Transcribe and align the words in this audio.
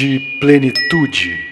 de 0.00 0.18
plenitude. 0.40 1.46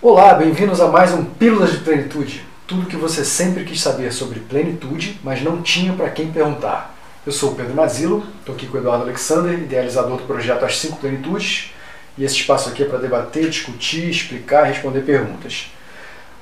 Olá, 0.00 0.34
bem-vindos 0.34 0.80
a 0.80 0.86
mais 0.86 1.12
um 1.12 1.24
Pílulas 1.24 1.72
de 1.72 1.78
Plenitude. 1.78 2.44
Tudo 2.68 2.86
que 2.86 2.94
você 2.94 3.24
sempre 3.24 3.64
quis 3.64 3.80
saber 3.80 4.12
sobre 4.12 4.38
plenitude, 4.38 5.18
mas 5.24 5.42
não 5.42 5.60
tinha 5.60 5.92
para 5.92 6.08
quem 6.08 6.30
perguntar. 6.30 6.94
Eu 7.26 7.32
sou 7.32 7.50
o 7.50 7.54
Pedro 7.56 7.74
Mazilo, 7.74 8.24
estou 8.38 8.54
aqui 8.54 8.68
com 8.68 8.76
o 8.76 8.80
Eduardo 8.80 9.02
Alexander, 9.02 9.58
idealizador 9.58 10.18
do 10.18 10.24
projeto 10.24 10.64
As 10.64 10.78
Cinco 10.78 10.98
Plenitudes, 10.98 11.74
e 12.16 12.22
esse 12.22 12.36
espaço 12.36 12.68
aqui 12.68 12.84
é 12.84 12.86
para 12.86 12.98
debater, 12.98 13.50
discutir, 13.50 14.08
explicar 14.08 14.68
responder 14.68 15.00
perguntas. 15.00 15.72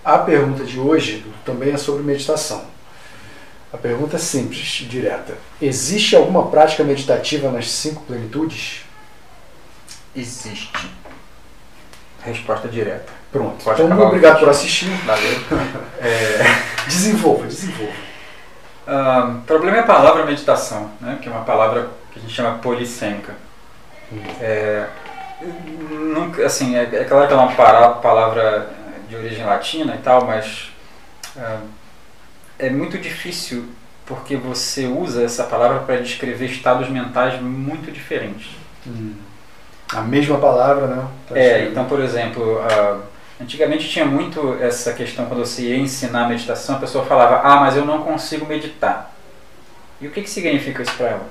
A 0.05 0.19
pergunta 0.19 0.65
de 0.65 0.79
hoje 0.79 1.25
também 1.47 1.73
é 1.73 1.79
sobre 1.79 2.03
meditação. 2.03 2.77
A 3.73 3.77
pergunta 3.77 4.17
é 4.17 4.19
simples 4.19 4.87
direta. 4.89 5.37
Existe 5.61 6.17
alguma 6.17 6.47
prática 6.49 6.83
meditativa 6.85 7.51
nas 7.51 7.71
cinco 7.71 8.03
plenitudes? 8.05 8.83
Existe. 10.17 10.89
Resposta 12.25 12.67
direta. 12.69 13.13
Pronto. 13.31 13.63
Pode 13.63 13.83
então, 13.83 13.87
acabar 13.87 14.05
o 14.05 14.09
obrigado 14.09 14.39
por 14.41 14.49
assistir. 14.49 14.89
Valeu. 15.05 15.39
É, 16.01 16.39
Desenvolva, 16.87 17.47
desenvolva. 17.49 17.93
ah, 18.87 19.35
O 19.41 19.43
problema 19.43 19.79
é 19.79 19.81
a 19.81 19.85
palavra 19.87 20.25
meditação, 20.25 20.93
né? 21.01 21.19
que 21.21 21.29
é 21.29 21.33
uma 21.33 21.45
palavra 21.45 21.91
que 22.13 22.21
a 22.21 22.23
gente 22.23 22.33
chama 22.33 22.59
polissêmica. 22.59 23.35
É, 24.41 24.87
nunca, 25.91 26.47
assim, 26.47 26.77
é, 26.77 26.83
é 26.83 27.05
claro 27.05 27.27
que 27.27 27.33
ela 27.33 27.43
é 27.43 27.47
uma 27.47 27.95
palavra 27.95 28.71
de 29.09 29.17
origem 29.17 29.45
latina 29.45 29.97
e 29.97 29.99
tal, 29.99 30.25
mas 30.25 30.71
ah, 31.37 31.61
é 32.59 32.71
muito 32.71 32.99
difícil 32.99 33.65
porque 34.05 34.37
você 34.37 34.87
usa 34.87 35.23
essa 35.23 35.45
palavra 35.45 35.81
para 35.81 36.01
descrever 36.01 36.47
estados 36.47 36.89
mentais 36.89 37.41
muito 37.43 37.93
diferentes. 37.93 38.49
Hum. 38.87 39.13
A 39.93 40.01
mesma 40.01 40.39
palavra, 40.39 40.87
né? 40.87 41.09
Pra 41.27 41.39
É, 41.39 41.69
então, 41.69 41.85
por 41.85 42.01
exemplo, 42.01 42.61
ah, 42.61 43.01
antigamente 43.41 43.89
tinha 43.89 44.05
muito 44.05 44.57
essa 44.61 44.93
questão 44.93 45.27
quando 45.27 45.41
você 45.41 45.63
ia 45.63 45.77
ensinar 45.77 46.29
meditação, 46.29 46.77
a 46.77 46.79
pessoa 46.79 47.05
falava, 47.05 47.41
ah, 47.43 47.61
mas 47.61 47.77
eu 47.77 47.85
não 47.85 48.03
consigo 48.03 48.47
meditar. 48.47 49.15
E 50.01 50.07
o 50.07 50.11
que, 50.11 50.23
que 50.23 50.31
significa 50.31 50.83
isso 50.83 50.95
para 50.97 51.09
ela? 51.09 51.27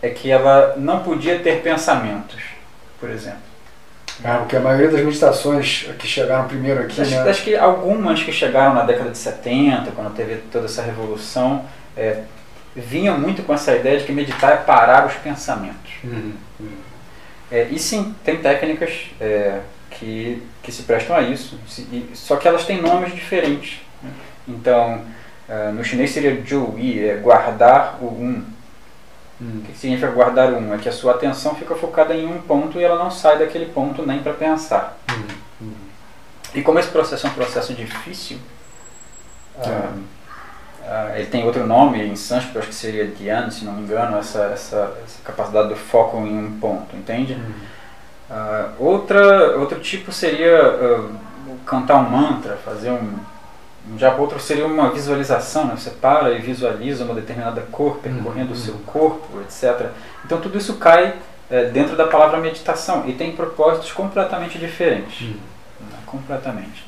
É 0.00 0.10
que 0.10 0.30
ela 0.30 0.74
não 0.76 1.02
podia 1.02 1.38
ter 1.38 1.62
pensamentos, 1.62 2.40
por 3.00 3.10
exemplo. 3.10 3.53
Ah, 4.22 4.38
porque 4.38 4.56
a 4.56 4.60
maioria 4.60 4.88
das 4.90 5.00
meditações 5.00 5.88
que 5.98 6.06
chegaram 6.06 6.46
primeiro 6.46 6.80
aqui, 6.82 7.00
Acho, 7.00 7.10
né? 7.10 7.30
acho 7.30 7.42
que 7.42 7.56
algumas 7.56 8.22
que 8.22 8.30
chegaram 8.32 8.74
na 8.74 8.82
década 8.84 9.10
de 9.10 9.18
70, 9.18 9.90
quando 9.90 10.14
teve 10.14 10.36
toda 10.52 10.66
essa 10.66 10.82
revolução, 10.82 11.64
é, 11.96 12.22
vinham 12.76 13.18
muito 13.18 13.42
com 13.42 13.52
essa 13.52 13.74
ideia 13.74 13.98
de 13.98 14.04
que 14.04 14.12
meditar 14.12 14.52
é 14.52 14.56
parar 14.56 15.06
os 15.06 15.14
pensamentos. 15.14 15.92
Uhum, 16.04 16.32
uhum. 16.60 16.76
É, 17.50 17.68
e 17.70 17.78
sim, 17.78 18.14
tem 18.24 18.36
técnicas 18.38 19.10
é, 19.20 19.58
que, 19.90 20.42
que 20.62 20.70
se 20.72 20.82
prestam 20.84 21.16
a 21.16 21.22
isso, 21.22 21.58
só 22.14 22.36
que 22.36 22.46
elas 22.46 22.64
têm 22.64 22.80
nomes 22.80 23.12
diferentes. 23.14 23.80
né? 24.02 24.10
Então, 24.46 25.02
é, 25.48 25.70
no 25.72 25.84
chinês 25.84 26.10
seria 26.10 26.40
Zhou-yi, 26.46 27.08
é 27.08 27.16
guardar 27.16 27.98
o 28.00 28.06
um. 28.06 28.44
Hum. 29.40 29.60
O 29.60 29.62
que 29.62 29.76
significa 29.76 30.10
guardar 30.10 30.52
um? 30.52 30.74
É 30.74 30.78
que 30.78 30.88
a 30.88 30.92
sua 30.92 31.12
atenção 31.12 31.54
fica 31.54 31.74
focada 31.74 32.14
em 32.14 32.26
um 32.26 32.40
ponto 32.40 32.78
e 32.78 32.84
ela 32.84 33.02
não 33.02 33.10
sai 33.10 33.38
daquele 33.38 33.66
ponto 33.66 34.06
nem 34.06 34.20
para 34.20 34.32
pensar. 34.32 34.96
Uhum, 35.10 35.66
uhum. 35.68 35.74
E 36.54 36.62
como 36.62 36.78
esse 36.78 36.88
processo 36.88 37.26
é 37.26 37.30
um 37.30 37.34
processo 37.34 37.74
difícil, 37.74 38.38
ah, 39.58 39.92
ah, 40.86 41.12
ele 41.16 41.26
tem 41.26 41.44
outro 41.44 41.66
nome 41.66 42.02
em 42.02 42.14
sânscrito, 42.14 42.58
acho 42.58 42.68
que 42.68 42.74
seria 42.74 43.06
Dhyan, 43.06 43.50
se 43.50 43.64
não 43.64 43.72
me 43.72 43.82
engano, 43.82 44.18
essa, 44.18 44.44
essa, 44.44 44.96
essa 45.04 45.22
capacidade 45.24 45.68
do 45.68 45.76
foco 45.76 46.18
em 46.18 46.38
um 46.38 46.58
ponto, 46.60 46.94
entende? 46.94 47.34
Uhum. 47.34 47.52
Ah, 48.30 48.70
outra, 48.78 49.58
outro 49.58 49.80
tipo 49.80 50.12
seria 50.12 50.78
cantar 51.64 51.96
um 51.96 52.10
mantra, 52.10 52.56
fazer 52.56 52.90
um. 52.90 53.18
Já 53.98 54.14
outro 54.14 54.40
seria 54.40 54.66
uma 54.66 54.90
visualização, 54.90 55.66
né? 55.66 55.74
você 55.76 55.90
para 55.90 56.30
e 56.32 56.40
visualiza 56.40 57.04
uma 57.04 57.14
determinada 57.14 57.60
cor 57.70 57.98
percorrendo 57.98 58.52
o 58.52 58.56
Uhum. 58.56 58.60
seu 58.62 58.74
corpo, 58.86 59.40
etc. 59.42 59.88
Então 60.24 60.40
tudo 60.40 60.56
isso 60.56 60.74
cai 60.76 61.14
eh, 61.50 61.64
dentro 61.66 61.94
da 61.96 62.06
palavra 62.06 62.38
meditação 62.38 63.04
e 63.06 63.12
tem 63.12 63.32
propósitos 63.32 63.92
completamente 63.92 64.58
diferentes. 64.58 65.20
Uhum. 65.20 65.36
né? 65.80 65.98
Completamente. 66.06 66.84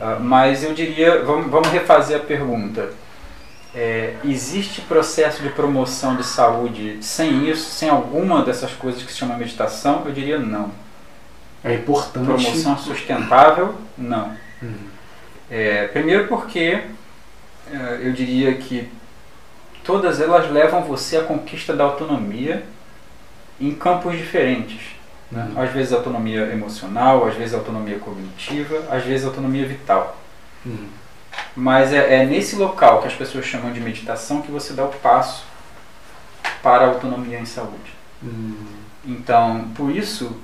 Ah, 0.00 0.18
mas 0.20 0.62
eu 0.64 0.74
diria, 0.74 1.22
vamos, 1.22 1.50
vamos 1.50 1.68
refazer 1.68 2.16
a 2.18 2.20
pergunta. 2.20 2.90
É, 3.74 4.14
existe 4.24 4.80
processo 4.82 5.42
de 5.42 5.48
promoção 5.48 6.14
de 6.16 6.24
saúde 6.24 6.98
sem 7.00 7.48
isso, 7.48 7.70
sem 7.70 7.88
alguma 7.88 8.44
dessas 8.44 8.72
coisas 8.72 9.02
que 9.02 9.10
se 9.10 9.18
chama 9.18 9.36
meditação? 9.36 10.02
Eu 10.06 10.12
diria 10.12 10.38
não. 10.38 10.70
É 11.64 11.74
importante. 11.74 12.24
Promoção 12.26 12.76
sustentável? 12.78 13.74
Não. 13.96 14.32
Uhum. 14.62 14.93
É, 15.56 15.86
primeiro 15.86 16.26
porque 16.26 16.80
é, 17.70 18.00
eu 18.02 18.12
diria 18.12 18.52
que 18.54 18.90
todas 19.84 20.20
elas 20.20 20.50
levam 20.50 20.82
você 20.82 21.18
à 21.18 21.22
conquista 21.22 21.72
da 21.76 21.84
autonomia 21.84 22.64
em 23.60 23.72
campos 23.72 24.18
diferentes. 24.18 24.80
né? 25.30 25.48
Uhum. 25.54 25.62
Às 25.62 25.70
vezes 25.70 25.92
autonomia 25.92 26.40
emocional, 26.52 27.24
às 27.24 27.36
vezes 27.36 27.54
autonomia 27.54 28.00
cognitiva, 28.00 28.82
às 28.90 29.04
vezes 29.04 29.24
autonomia 29.24 29.64
vital. 29.64 30.18
Uhum. 30.66 30.88
Mas 31.54 31.92
é, 31.92 32.22
é 32.22 32.26
nesse 32.26 32.56
local 32.56 33.00
que 33.00 33.06
as 33.06 33.14
pessoas 33.14 33.46
chamam 33.46 33.72
de 33.72 33.78
meditação 33.78 34.42
que 34.42 34.50
você 34.50 34.72
dá 34.72 34.84
o 34.84 34.88
passo 34.88 35.44
para 36.64 36.84
a 36.84 36.88
autonomia 36.88 37.38
em 37.38 37.46
saúde. 37.46 37.94
Uhum. 38.20 38.56
Então, 39.06 39.68
por 39.76 39.94
isso, 39.94 40.36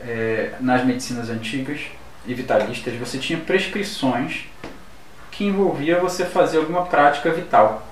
é, 0.00 0.54
nas 0.58 0.84
medicinas 0.84 1.30
antigas 1.30 1.82
e 2.26 2.34
vitalistas, 2.34 2.92
você 2.96 3.16
tinha 3.16 3.38
prescrições 3.38 4.46
que 5.36 5.44
envolvia 5.44 6.00
você 6.00 6.24
fazer 6.24 6.58
alguma 6.58 6.86
prática 6.86 7.30
vital. 7.30 7.86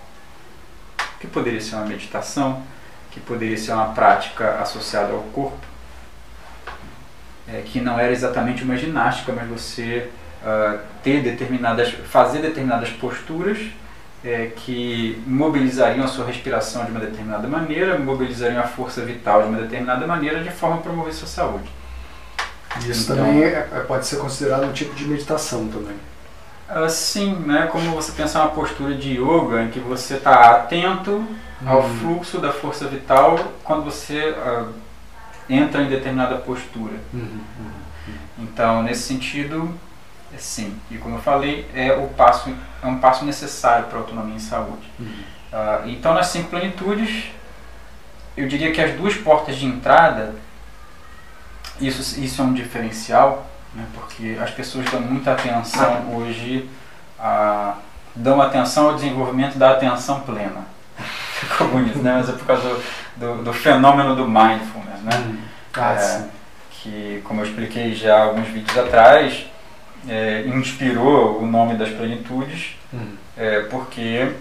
Que 1.20 1.26
poderia 1.26 1.60
ser 1.60 1.76
uma 1.76 1.84
meditação, 1.86 2.62
que 3.10 3.20
poderia 3.20 3.56
ser 3.56 3.72
uma 3.72 3.86
prática 3.92 4.58
associada 4.60 5.12
ao 5.12 5.20
corpo, 5.20 5.58
é, 7.46 7.62
que 7.64 7.80
não 7.80 7.98
era 7.98 8.12
exatamente 8.12 8.64
uma 8.64 8.76
ginástica, 8.76 9.32
mas 9.32 9.46
você 9.48 10.08
ah, 10.44 10.78
ter 11.02 11.22
determinadas, 11.22 11.90
fazer 12.10 12.40
determinadas 12.40 12.90
posturas 12.90 13.58
é, 14.24 14.50
que 14.56 15.22
mobilizariam 15.26 16.04
a 16.04 16.08
sua 16.08 16.26
respiração 16.26 16.84
de 16.84 16.90
uma 16.90 17.00
determinada 17.00 17.46
maneira, 17.46 17.98
mobilizariam 17.98 18.60
a 18.60 18.66
força 18.66 19.02
vital 19.02 19.42
de 19.42 19.48
uma 19.48 19.58
determinada 19.58 20.06
maneira, 20.06 20.42
de 20.42 20.50
forma 20.50 20.76
a 20.76 20.80
promover 20.80 21.12
sua 21.12 21.28
saúde. 21.28 21.70
Isso 22.86 23.12
Então- 23.12 23.24
também 23.24 23.42
é- 23.44 23.68
é- 23.72 23.80
pode 23.86 24.06
ser 24.06 24.16
considerado 24.16 24.64
um 24.64 24.72
tipo 24.72 24.94
de 24.94 25.06
meditação 25.06 25.68
também. 25.68 25.96
Assim, 26.74 27.32
né, 27.34 27.68
como 27.70 27.90
você 27.92 28.10
pensar 28.12 28.40
uma 28.42 28.50
postura 28.50 28.94
de 28.94 29.12
yoga 29.20 29.62
em 29.62 29.70
que 29.70 29.78
você 29.78 30.14
está 30.14 30.50
atento 30.56 31.24
ao 31.64 31.82
Uhum. 31.82 31.98
fluxo 31.98 32.38
da 32.40 32.52
força 32.52 32.86
vital 32.88 33.38
quando 33.62 33.84
você 33.84 34.34
ah, 34.38 34.66
entra 35.48 35.82
em 35.82 35.88
determinada 35.88 36.36
postura. 36.36 36.94
Uhum. 37.12 37.40
Então, 38.38 38.82
nesse 38.82 39.02
sentido, 39.02 39.72
é 40.34 40.38
sim. 40.38 40.76
E 40.90 40.98
como 40.98 41.16
eu 41.16 41.20
falei, 41.22 41.66
é 41.74 41.92
o 41.92 42.08
passo 42.08 42.52
é 42.82 42.86
um 42.86 42.98
passo 42.98 43.24
necessário 43.24 43.86
para 43.86 43.98
a 43.98 44.00
autonomia 44.00 44.34
em 44.34 44.40
saúde. 44.40 44.90
Uhum. 44.98 45.14
Ah, 45.52 45.82
então, 45.86 46.12
nas 46.12 46.26
cinco 46.26 46.50
plenitudes, 46.50 47.26
eu 48.36 48.48
diria 48.48 48.72
que 48.72 48.80
as 48.80 48.92
duas 48.94 49.14
portas 49.14 49.54
de 49.56 49.64
entrada, 49.64 50.34
isso, 51.80 52.20
isso 52.20 52.42
é 52.42 52.44
um 52.44 52.52
diferencial, 52.52 53.46
né, 53.74 53.84
porque 53.94 54.36
as 54.40 54.50
pessoas 54.50 54.84
dão 54.90 55.00
muita 55.00 55.32
atenção 55.32 56.14
hoje, 56.16 56.68
a, 57.18 57.74
dão 58.14 58.40
atenção 58.40 58.88
ao 58.88 58.94
desenvolvimento 58.94 59.58
da 59.58 59.72
atenção 59.72 60.20
plena. 60.20 60.64
Ficou 61.34 61.68
bonito, 61.68 61.98
né? 61.98 62.14
Mas 62.18 62.28
é 62.28 62.32
por 62.32 62.46
causa 62.46 62.62
do, 62.62 62.82
do, 63.16 63.44
do 63.44 63.52
fenômeno 63.52 64.14
do 64.14 64.26
mindfulness, 64.26 65.00
né? 65.02 65.16
Uhum. 65.26 65.38
Ah, 65.76 65.94
É, 65.94 66.24
que, 66.70 67.20
como 67.24 67.40
eu 67.40 67.46
expliquei 67.46 67.94
já 67.94 68.22
alguns 68.22 68.46
vídeos 68.48 68.76
atrás, 68.78 69.46
é, 70.08 70.42
inspirou 70.46 71.40
o 71.40 71.46
nome 71.46 71.74
das 71.76 71.88
plenitudes, 71.90 72.76
Uhum. 72.92 73.16
é, 73.36 73.60
porque 73.62 74.32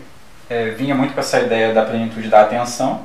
é, 0.49 0.69
vinha 0.71 0.93
muito 0.93 1.13
com 1.15 1.19
essa 1.19 1.39
ideia 1.39 1.73
da 1.73 1.83
plenitude 1.83 2.27
da 2.27 2.41
atenção, 2.41 3.01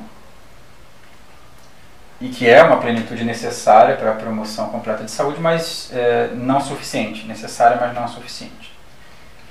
e 2.21 2.29
que 2.29 2.49
é 2.49 2.61
uma 2.63 2.77
plenitude 2.77 3.23
necessária 3.23 3.95
para 3.95 4.11
a 4.11 4.15
promoção 4.15 4.69
completa 4.69 5.03
de 5.03 5.11
saúde, 5.11 5.39
mas 5.39 5.89
é, 5.93 6.29
não 6.33 6.59
suficiente. 6.59 7.25
Necessária, 7.25 7.77
mas 7.79 7.93
não 7.95 8.07
suficiente. 8.07 8.73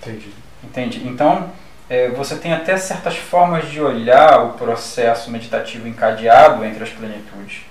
Entendi. 0.01 0.33
Entende? 0.63 1.09
Então, 1.09 1.51
é, 1.89 2.09
você 2.09 2.37
tem 2.37 2.53
até 2.53 2.77
certas 2.77 3.17
formas 3.17 3.71
de 3.71 3.81
olhar 3.81 4.45
o 4.45 4.53
processo 4.53 5.31
meditativo 5.31 5.89
encadeado 5.89 6.65
entre 6.65 6.85
as 6.85 6.91
plenitudes. 6.91 7.63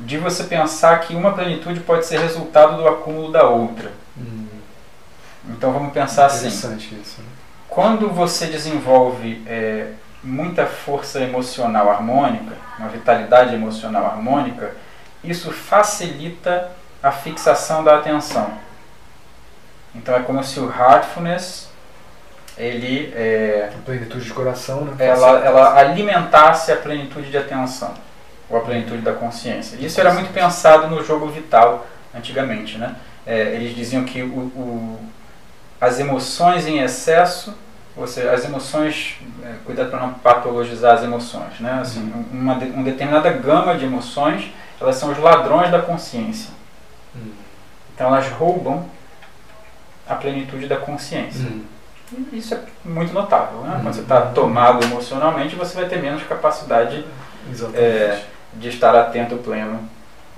De 0.00 0.16
você 0.16 0.44
pensar 0.44 1.00
que 1.00 1.14
uma 1.14 1.32
plenitude 1.32 1.80
pode 1.80 2.06
ser 2.06 2.20
resultado 2.20 2.76
do 2.76 2.86
acúmulo 2.86 3.32
da 3.32 3.48
outra. 3.48 3.90
Hum. 4.16 4.46
Então 5.48 5.72
vamos 5.72 5.92
pensar 5.92 6.26
assim. 6.26 6.46
Interessante 6.46 6.94
isso. 7.02 7.20
né? 7.20 7.26
Quando 7.68 8.08
você 8.08 8.46
desenvolve 8.46 9.42
é, 9.44 9.92
muita 10.22 10.66
força 10.66 11.20
emocional 11.20 11.90
harmônica, 11.90 12.56
uma 12.78 12.88
vitalidade 12.88 13.54
emocional 13.54 14.06
harmônica, 14.06 14.74
isso 15.22 15.52
facilita 15.52 16.70
a 17.02 17.10
fixação 17.10 17.84
da 17.84 17.96
atenção. 17.96 18.50
Então 19.94 20.14
é 20.14 20.20
como 20.20 20.42
se 20.42 20.60
o 20.60 20.70
heartfulness 20.70 21.68
ele 22.56 23.12
é, 23.14 23.70
a 23.72 23.82
plenitude 23.84 24.24
de 24.24 24.32
coração, 24.32 24.84
né? 24.84 25.06
ela, 25.06 25.38
ela 25.44 25.78
alimentasse 25.78 26.72
a 26.72 26.76
plenitude 26.76 27.30
de 27.30 27.38
atenção 27.38 27.94
ou 28.50 28.58
a 28.58 28.60
plenitude 28.60 29.02
da 29.02 29.12
consciência. 29.12 29.76
Isso 29.76 30.00
era 30.00 30.12
muito 30.12 30.32
pensado 30.32 30.88
no 30.88 31.04
jogo 31.04 31.28
vital 31.28 31.86
antigamente, 32.14 32.76
né? 32.76 32.96
É, 33.26 33.54
eles 33.54 33.76
diziam 33.76 34.04
que 34.04 34.22
o, 34.22 34.26
o, 34.26 34.98
as 35.80 36.00
emoções 36.00 36.66
em 36.66 36.80
excesso, 36.80 37.54
ou 37.98 38.06
seja, 38.06 38.32
as 38.32 38.44
emoções, 38.44 39.16
é, 39.44 39.54
cuidado 39.64 39.90
para 39.90 40.00
não 40.00 40.14
patologizar 40.14 40.94
as 40.94 41.02
emoções, 41.02 41.58
né? 41.60 41.78
Assim, 41.80 42.00
Uhum. 42.00 42.24
uma, 42.32 42.54
uma 42.54 42.82
determinada 42.84 43.30
gama 43.30 43.76
de 43.76 43.84
emoções, 43.84 44.52
elas 44.80 44.96
são 44.96 45.10
os 45.10 45.18
ladrões 45.18 45.70
da 45.70 45.80
consciência. 45.80 46.50
Hum. 47.16 47.30
Então 47.94 48.06
elas 48.08 48.28
roubam 48.30 48.86
a 50.08 50.14
plenitude 50.14 50.66
da 50.68 50.76
consciência. 50.76 51.46
Hum. 51.48 51.62
E 52.32 52.38
Isso 52.38 52.54
é 52.54 52.60
muito 52.84 53.12
notável. 53.12 53.60
Né? 53.60 53.74
Uhum. 53.76 53.82
Quando 53.82 53.94
você 53.94 54.00
está 54.00 54.20
tomado 54.22 54.82
emocionalmente, 54.84 55.54
você 55.56 55.74
vai 55.76 55.88
ter 55.88 56.00
menos 56.00 56.22
capacidade. 56.22 57.04
É, 57.74 58.22
de 58.54 58.68
estar 58.68 58.94
atento, 58.94 59.36
pleno 59.36 59.80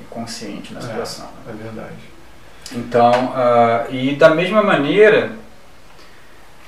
e 0.01 0.05
consciente 0.05 0.73
na 0.73 0.79
É. 0.81 0.83
situação. 0.83 1.27
É 1.49 1.53
verdade. 1.53 1.95
Então, 2.73 3.33
ah, 3.35 3.85
e 3.91 4.15
da 4.15 4.31
mesma 4.31 4.63
maneira, 4.63 5.33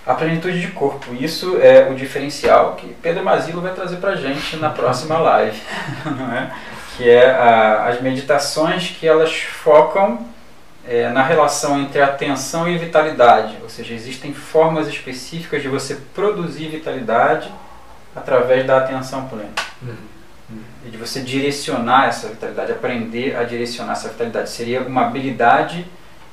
a 0.07 0.15
plenitude 0.15 0.61
de 0.61 0.69
corpo. 0.69 1.15
Isso 1.15 1.59
é 1.61 1.89
o 1.91 1.95
diferencial 1.95 2.75
que 2.75 2.89
Pedro 3.03 3.25
Masilo 3.25 3.61
vai 3.61 3.73
trazer 3.73 3.97
para 3.97 4.11
a 4.11 4.17
gente 4.17 4.57
na 4.57 4.71
próxima 4.71 5.19
live. 5.19 5.61
é? 6.37 6.51
Que 6.97 7.09
é 7.09 7.31
ah, 7.31 7.87
as 7.89 8.01
meditações 8.01 8.89
que 8.99 9.07
elas 9.07 9.33
focam 9.35 10.27
eh, 10.87 11.09
na 11.09 11.23
relação 11.23 11.81
entre 11.81 12.03
atenção 12.03 12.69
e 12.69 12.77
vitalidade. 12.77 13.57
Ou 13.63 13.69
seja, 13.69 13.95
existem 13.95 14.35
formas 14.35 14.89
específicas 14.89 15.63
de 15.63 15.69
você 15.69 15.97
produzir 16.15 16.69
vitalidade 16.69 17.51
através 18.15 18.67
da 18.67 18.79
atenção 18.79 19.27
plena 19.27 19.53
Hum. 20.53 20.63
e 20.85 20.91
de 20.91 20.97
você 20.97 21.21
direcionar 21.21 22.09
essa 22.09 22.29
vitalidade, 22.29 22.73
aprender 22.73 23.37
a 23.37 23.45
direcionar 23.45 23.93
essa 23.93 24.09
vitalidade. 24.09 24.51
Seria 24.51 24.83
uma 24.83 25.07
habilidade 25.07 25.87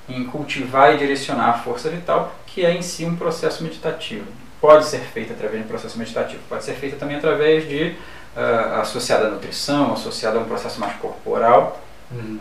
em 0.07 0.25
cultivar 0.25 0.94
e 0.94 0.98
direcionar 0.98 1.50
a 1.50 1.54
força 1.54 1.89
vital, 1.89 2.36
que 2.53 2.65
é 2.65 2.71
em 2.71 2.81
si 2.81 3.05
um 3.05 3.15
processo 3.15 3.63
meditativo. 3.63 4.25
Pode 4.61 4.85
ser 4.85 4.99
feita 4.99 5.33
através 5.33 5.59
de 5.61 5.65
um 5.65 5.69
processo 5.69 5.97
meditativo, 5.97 6.41
pode 6.49 6.63
ser 6.63 6.73
feita 6.73 6.97
também 6.97 7.15
através 7.15 7.67
de 7.67 7.95
ah, 8.35 8.79
associada 8.81 9.27
à 9.27 9.29
nutrição, 9.29 9.93
associada 9.93 10.37
a 10.37 10.41
um 10.41 10.45
processo 10.45 10.79
mais 10.79 10.93
corporal. 10.97 11.79
Hum. 12.11 12.39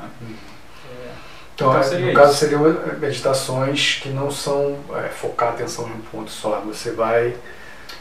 É, 0.84 1.10
Então, 1.54 1.70
Então 1.70 2.00
no 2.00 2.12
caso, 2.14 2.30
isso. 2.30 2.38
seriam 2.40 2.66
eh, 2.68 2.96
meditações 2.98 3.98
que 4.02 4.08
não 4.08 4.30
são 4.30 4.78
é, 4.94 5.08
focar 5.08 5.48
a 5.48 5.52
atenção 5.52 5.88
em 5.88 5.92
um 5.92 6.00
ponto 6.00 6.30
só. 6.30 6.60
Você 6.66 6.92
vai. 6.92 7.34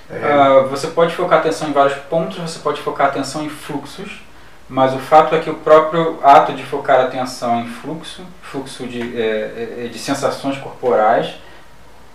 é, 0.09 0.31
Ah, 0.33 0.62
você 0.69 0.88
pode 0.88 1.13
focar 1.15 1.39
a 1.39 1.42
atenção 1.42 1.69
em 1.69 1.74
vários 1.74 1.98
pontos, 2.09 2.38
você 2.38 2.59
pode 2.59 2.81
focar 2.81 3.07
a 3.07 3.09
atenção 3.09 3.44
em 3.44 3.50
fluxos, 3.50 4.21
mas 4.69 4.94
o 4.94 5.00
fato 5.00 5.33
é 5.36 5.39
que 5.39 5.50
o 5.50 5.56
próprio 5.56 6.19
ato 6.24 6.54
de 6.54 6.63
focar 6.63 7.00
a 7.00 7.04
atenção 7.06 7.62
em 7.62 7.68
fluxo, 7.68 8.21
fluxo 8.42 8.86
de, 8.86 9.89
de 9.89 9.98
sensações 10.00 10.57
corporais, 10.57 11.36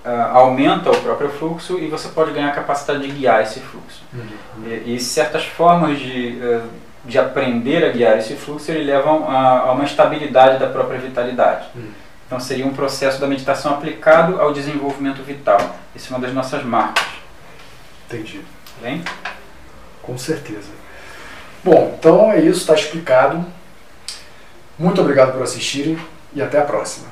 ah, 0.05 0.31
aumenta 0.35 0.91
o 0.91 1.01
próprio 1.01 1.31
fluxo 1.31 1.79
e 1.79 1.89
você 1.89 2.09
pode 2.09 2.33
ganhar 2.33 2.49
a 2.49 2.53
capacidade 2.53 3.03
de 3.03 3.09
guiar 3.09 3.43
esse 3.43 3.61
fluxo. 3.61 4.03
hum, 4.13 4.21
hum. 4.59 4.63
E, 4.67 4.97
e 4.97 5.01
certas 5.01 5.45
formas 5.45 5.99
de, 5.99 6.41
eh, 6.43 6.63
de 7.05 7.19
aprender 7.19 7.85
a 7.85 7.93
guiar 7.93 8.19
esse 8.19 8.35
fluxo 8.35 8.71
ele 8.71 8.85
levam 8.85 9.31
a, 9.31 9.61
a 9.61 9.73
uma 9.73 9.85
estabilidade 9.85 10.59
da 10.59 10.67
própria 10.67 10.99
vitalidade. 10.99 11.69
Hum. 11.77 11.91
Então 12.27 12.41
seria 12.41 12.67
um 12.67 12.73
processo 12.73 13.21
da 13.21 13.27
meditação 13.27 13.75
aplicado 13.75 14.41
ao 14.41 14.53
desenvolvimento 14.53 15.23
vital. 15.23 15.77
Isso 15.95 16.13
é 16.13 16.17
uma 16.17 16.27
das 16.27 16.35
nossas 16.35 16.65
marcas. 16.65 17.05
Entendi. 18.07 18.41
Bem? 18.81 19.05
Com 20.03 20.19
certeza. 20.19 20.71
Bom, 21.63 21.95
então 21.97 22.33
é 22.33 22.41
isso, 22.41 22.61
está 22.61 22.75
explicado. 22.75 23.45
Muito 24.77 25.01
obrigado 25.01 25.33
por 25.33 25.43
assistirem 25.43 25.97
e 26.35 26.43
até 26.43 26.59
a 26.59 26.65
próxima. 26.65 27.07